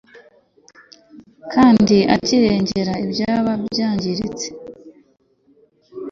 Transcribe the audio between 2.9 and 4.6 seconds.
ibyaba byangiritse